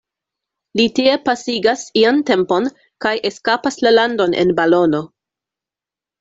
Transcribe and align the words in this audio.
Li 0.79 0.85
tie 0.99 1.11
pasigas 1.27 1.83
ian 2.03 2.17
tempon, 2.31 2.71
kaj 3.07 3.13
eskapas 3.31 3.79
la 3.89 3.93
landon 3.99 4.35
en 4.47 4.57
balono. 4.63 5.05